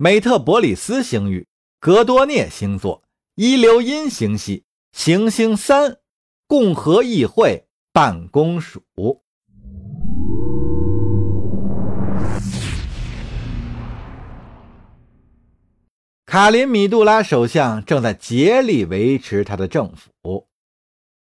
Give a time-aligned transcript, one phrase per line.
[0.00, 1.48] 美特伯里斯星域、
[1.80, 3.02] 格多涅星座、
[3.34, 4.62] 伊留因星系、
[4.92, 5.96] 行星三、
[6.46, 8.80] 共和议会办公署。
[16.26, 20.46] 卡林米杜拉首相正在竭力维持他的政府。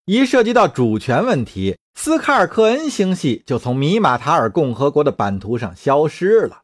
[0.04, 6.62] 一涉及到主权问题，斯卡尔克恩星系就从米马塔尔共和国的版图上消失了。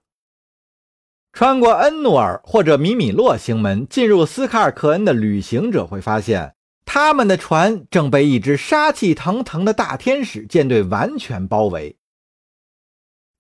[1.34, 6.54] 穿过恩努尔或者米米洛星门进入斯卡尔克恩的旅行者会发现，
[6.86, 11.98] 他们的船正被一支杀气腾腾的大天使舰队完全包围。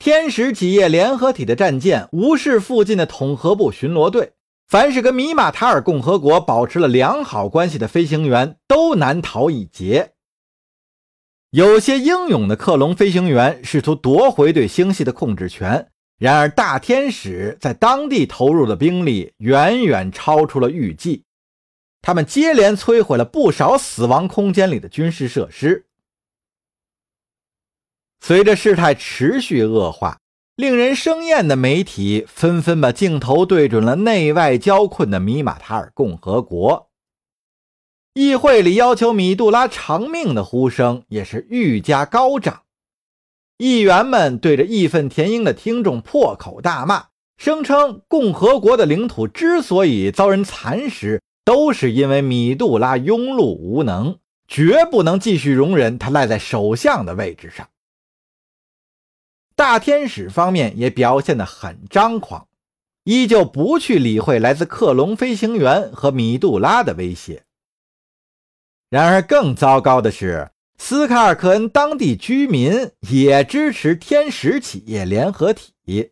[0.00, 4.32] 天使企业联合体的战舰无视附近的统合部巡逻队。
[4.66, 10.14] 凡是跟米马塔尔共和国保持了良好关系的飞行员都难逃一劫。
[11.50, 15.92] 有些英勇的克隆飞行员试图夺回对星系的控制权，
[16.24, 21.24] 然而大天使在当地投入的兵力远远超出了预计，
[22.00, 25.84] 他们接连摧毁了不少死亡空间里的军事设施。
[28.20, 30.18] 随着事态持续恶化。
[30.56, 36.88] 令人生厌的媒体纷纷把镜头对准了内外交困的米马塔尔共和国。
[38.14, 42.63] 议会里要求米杜拉偿命的呼声也是愈加高涨。
[43.56, 57.68] 议员们对着义愤填膺的听众破口大骂，声称共和国的领土之所以遭人蚕食，都是因为米杜拉庸碌无能，绝不能继续容忍他赖在首相的位置上。
[59.54, 62.48] 大天使方面也表现得很张狂，
[63.04, 67.44] 依旧不去理会来自克隆飞行员和米杜拉的威胁。
[68.90, 76.10] 然而，更糟糕的是，斯卡尔克恩当地居民也支持天使企业联合体。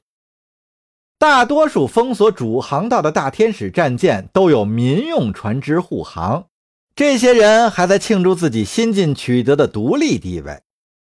[1.18, 6.46] 大多数封锁主航道的大天使战舰都有民用船只护航，
[6.96, 10.62] 这些人还在庆祝自己新近取得的独立地位。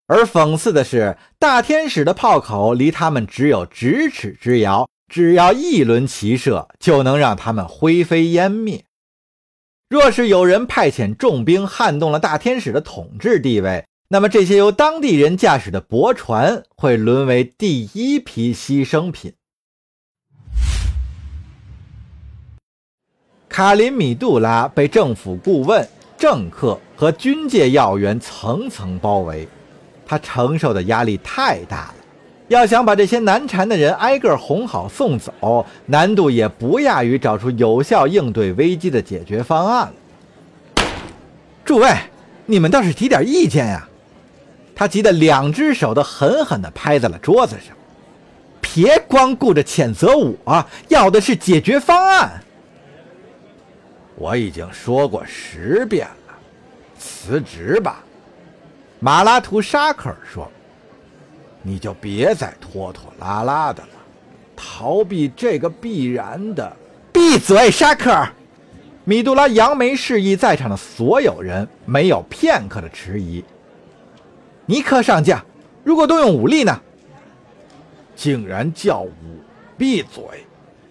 [0.07, 8.83] 而讽刺的是，大天使的炮口离他们只有咫尺之遥，只要一轮齐射，就能让他们灰飞烟灭。
[9.91, 19.33] 若是有人派遣重兵撼动了大天使的统治地位，那么这些由当地人驾驶的驳船会沦为第一批牺牲品。
[23.49, 25.85] 卡林米杜拉被政府顾问、
[26.17, 29.45] 政客和军界要员层层包围。
[30.05, 31.95] 他承受的压力太大了，
[32.51, 39.93] 要想把这些难缠的人挨个哄好送走，难度也不亚于找出有效应对危机的解决方案。
[41.63, 41.89] 诸位，
[42.45, 43.87] 你们倒是提点意见呀！
[44.75, 47.73] 他急得两只手都狠狠地拍在了桌子上，
[48.59, 52.43] 别光顾着谴责我，要的是解决方案。
[54.17, 56.33] 我已经说过十遍了，
[56.99, 58.03] 辞职吧。
[58.99, 60.51] 马拉图沙克尔说
[61.63, 63.89] ：“你就别再拖拖拉拉的了，
[64.55, 66.75] 逃避这个必然的。”
[67.13, 68.31] 闭嘴，沙克尔！
[69.03, 73.43] 米杜拉扬眉示意在场的所有人，没有片刻的迟疑。
[74.65, 75.43] 尼克上将，
[75.83, 76.81] 如果动用武力呢？
[78.15, 79.11] 竟然叫我
[79.77, 80.23] 闭嘴！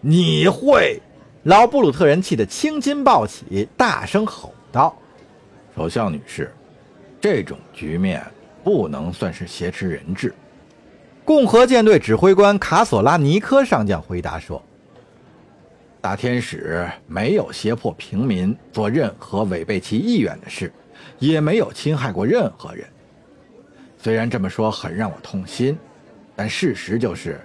[0.01, 1.01] 你会？
[1.45, 4.95] 老布鲁特人气得青筋暴起，大声吼道
[5.75, 6.53] ：“首相女士。”
[7.21, 8.23] 这种局面
[8.63, 10.35] 不能算是挟持人质。
[11.31, 14.61] 共和舰队指挥官卡索拉尼科上将回答说
[16.03, 20.73] ：“大天使没有胁迫平民做任何违背其意愿的事，
[21.21, 22.85] 也没有侵害过任何人。
[23.97, 25.79] 虽然这么说很让我痛心，
[26.35, 27.41] 但事实就是，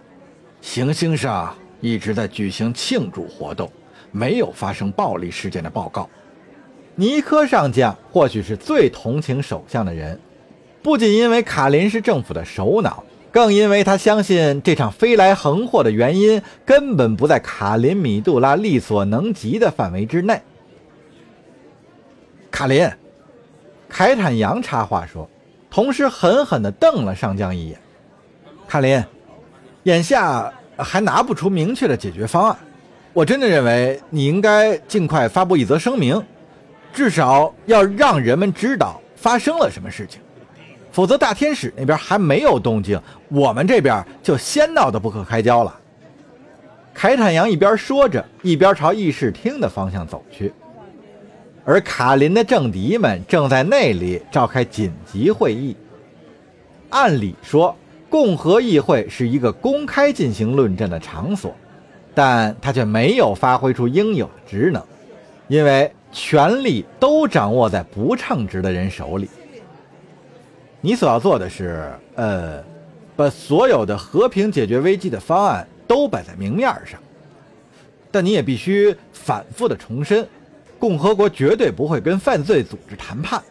[0.64, 3.72] 行星上一直在举行庆祝活动，
[4.12, 6.10] 没有发生暴力事件的报告。”
[6.98, 10.20] 尼科上将或许是最同情首相的人，
[10.82, 13.04] 不仅因为卡林是政府的首脑，
[13.36, 20.42] 更因为他相信这场飞来横祸的原因根本不在卡林米杜拉力所能及的范围之内。
[22.50, 22.90] 卡林，
[23.90, 25.30] 凯坦扬插话说，
[25.70, 27.78] 同时狠狠地瞪了上将一眼。
[28.70, 29.04] 卡林，
[29.84, 32.58] 眼下还拿不出明确的解决方案，
[33.12, 36.24] 我真的认为你应该尽快发布一则声明。
[36.94, 40.22] 至少要让人们知道发生了什么事情，
[40.96, 42.98] 否则大天使那边还没有动静，
[43.28, 45.78] 我们这边就先闹得不可开交了。
[46.94, 50.54] 凯坦扬一边说着，一边朝议事厅的方向走去，
[51.66, 55.76] 而卡林的政敌们正在那里召开紧急会议。
[56.92, 57.76] 按理说，
[58.10, 61.54] 共和议会是一个公开进行论证的场所，
[62.14, 64.82] 但他却没有发挥出应有的职能，
[65.50, 69.30] 因为权力都掌握在不称职的人手里。
[70.86, 72.64] 你所要做的是，呃，
[73.16, 77.00] 把所有的和平解决危机的方案都摆在明面上，
[78.12, 80.28] 但你也必须反复的重申，
[80.78, 83.42] 共和国绝对不会跟犯罪组织谈判。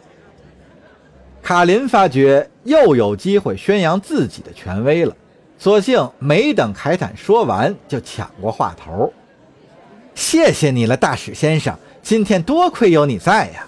[1.43, 5.13] 卡林发觉又有机会宣扬自己的权威了。
[5.57, 9.11] 索性没等凯坦说完，就抢过话头
[10.15, 13.67] ：“谢谢你了，大使先生，今天多亏有你在呀。”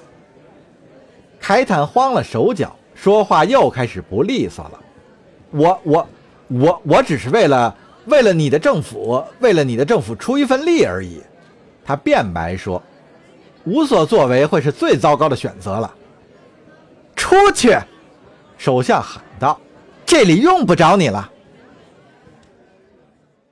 [1.37, 4.79] 凯坦慌了手脚，说话又开始不利索了
[5.51, 6.09] ：“我我
[6.47, 7.73] 我我只是为了
[8.05, 11.21] 为了你的政府，为了你的政府出一份力而已。”
[11.85, 12.81] 他辩白说
[13.65, 15.93] ：“无所作为会是最糟糕的选择了。”
[17.15, 17.77] 出去！
[18.57, 19.59] 首相喊道
[20.03, 21.31] ：“这里用不着你了。”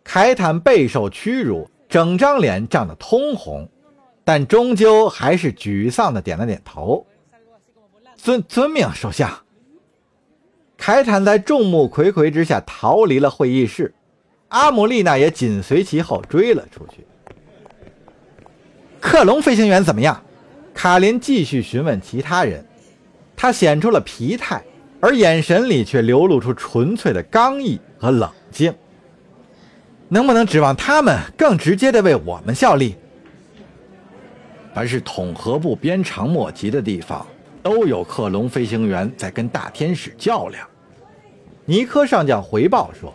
[0.04, 3.70] 凯坦备受屈辱，整张脸涨得通红，
[4.24, 7.06] 但终究还是沮丧地点了点头。
[8.26, 9.32] 遵遵命，首相。
[10.76, 13.94] 凯坦在众目睽睽之下逃离了会议室，
[14.48, 17.06] 阿姆丽娜也紧随其后追了出去。
[19.00, 20.20] 克隆飞行员怎么样？
[20.74, 22.66] 卡林继续询问其他人，
[23.36, 24.64] 他显出了疲态，
[25.00, 28.74] 而眼神里却流露出纯粹的刚毅和冷静。
[30.10, 32.96] 能不能指望他们更直接的为我们效力？
[34.74, 37.24] 凡是统合部鞭长莫及的地方，
[37.66, 40.70] 都有克隆飞行员在跟大天使较量。
[41.66, 43.12] 尼科上将回报说，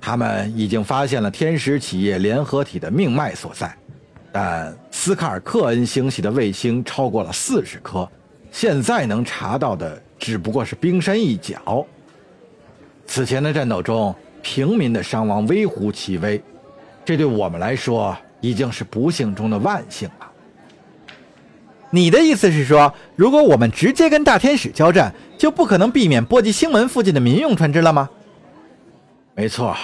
[0.00, 3.76] 他们已经发现了天使企业联合体的命脉所在，
[4.30, 8.08] 但斯卡尔克恩星系的卫星超过了四十颗，
[8.52, 11.84] 现在能查到的只不过是冰山一角。
[13.04, 14.14] 此前的战斗中。
[14.46, 16.38] 平民的伤亡微乎其微，
[17.02, 20.30] 这对我们来说已经是不幸中的万幸了。
[21.94, 28.10] 你的意思是说，如果我们直接跟大天使交战，就不可能避免波及星门附近的民用船只了吗？
[29.36, 29.76] 没错，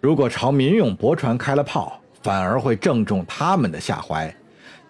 [0.00, 4.34] 如果朝民用驳船开了炮，反而会正中他们的下怀，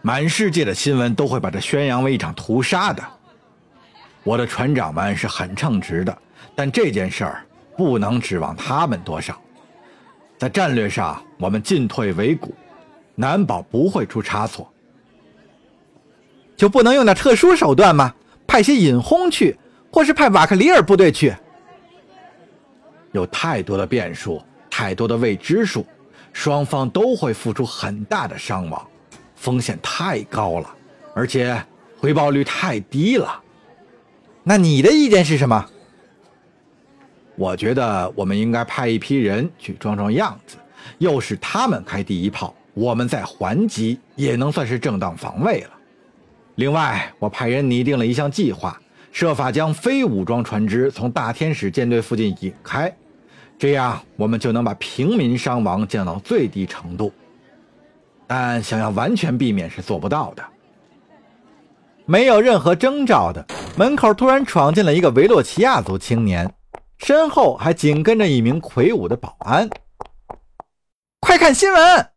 [0.01, 3.05] 满世界的新闻都会把这宣扬为一场屠杀的。
[4.25, 6.17] 我的船长们是很称职的，
[6.57, 7.45] 但这件事儿。
[7.77, 9.39] 不能指望他们多少，
[10.39, 12.55] 在战略上我们进退维谷，
[13.15, 14.72] 难保不会出差错。
[16.63, 18.15] 就不能用点特殊手段吗？
[18.47, 19.59] 派些隐轰去，
[19.91, 21.35] 或是派瓦克里尔部队去？
[23.11, 25.85] 有太多的变数，太多的未知数，
[26.33, 28.81] 双方都会付出很大的伤亡，
[29.35, 30.73] 风险太高了，
[31.17, 31.61] 而且
[31.99, 33.43] 回报率太低了。
[34.45, 35.67] 那你的意见是什么？
[37.35, 40.57] 我觉得我们应该派一批人去装装样子，
[40.99, 45.71] 又是他们开第一炮，我们再还击，也能算是正当防卫了。
[46.57, 52.95] 另外，我派人拟定了一项计划，设法将非武装船只从大天使舰队附近引开，
[53.59, 57.13] 这样我们就能把平民伤亡降到最低程度。
[58.27, 60.45] 但想要完全避免是做不到的。
[62.05, 63.47] 没有任何征兆的，
[63.77, 66.53] 门口突然闯进了一个维洛奇亚族青年。
[66.99, 69.69] 身后还紧跟着一名魁梧的保安。
[71.19, 72.11] 快看新闻！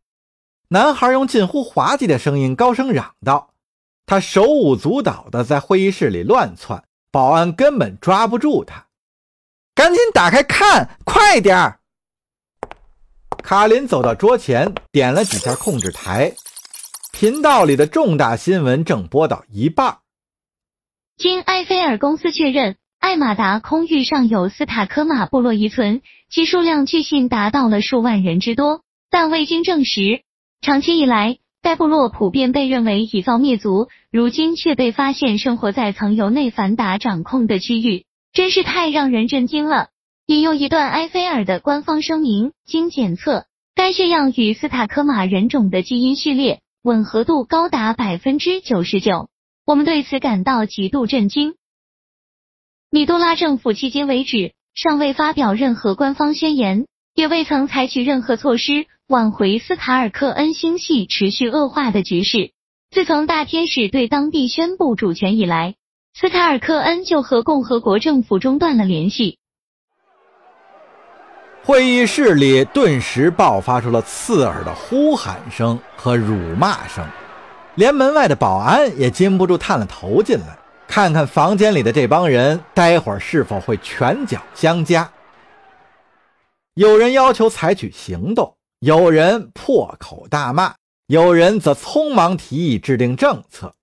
[0.68, 3.50] 男孩用近乎滑稽的声音高声嚷道
[4.06, 8.86] ：“他手舞足蹈地在会议室里乱窜，保安根本抓不住他。
[9.74, 11.80] 赶紧打开看，快点儿！”
[13.44, 16.34] 卡林走到桌前，点了几下控制台，
[17.12, 20.00] 频道里的重大新闻正播到一半。
[21.18, 22.78] 经埃菲尔公司确认。
[22.98, 28.82] 艾马达空域上有斯塔科马部落遗存，其数量据信达到了数万人之多，
[29.12, 30.24] 但未经证实。
[30.62, 39.88] 长期以来，该部落普遍被认为已遭灭族，如今却被发现生活在曾由内凡达掌控的区域，真是太让人震惊了。
[40.28, 49.30] 引用一段埃菲尔的官方声明：经检测，该血样与斯塔科马人种的基因序列吻合度高达百分之九十九，
[49.66, 51.56] 我们对此感到极度震惊。
[52.92, 62.54] 米杜拉政府迄今为止尚未发表任何官方宣言，也未曾采取任何措施挽回斯塔尔克恩星系持续恶化的局势。
[62.90, 65.76] 自从大天使对当地宣布主权以来，
[66.16, 69.38] 斯塔尔克恩就和共和国政府中断了联系。
[71.64, 77.08] 会议室里顿时爆发出了刺耳的呼喊声和辱骂声，
[77.76, 80.58] 连门外的保安也禁不住探了头进来。
[80.88, 85.12] 看看房间里的这帮人，待会儿是否会拳脚相加？
[86.74, 90.76] 有人要求采取行动，有人破口大骂，
[91.08, 93.74] 有人则匆忙提议制定政策。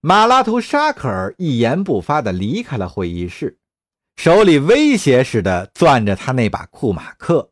[0.00, 3.58] 马拉图沙克尔一言不发地离开了会议室，
[4.16, 7.50] 手里威胁似的攥着他那把库马克，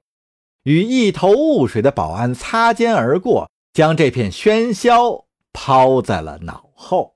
[0.62, 7.13] 与一头雾水的保安擦肩而过，将这片喧嚣抛在了脑后。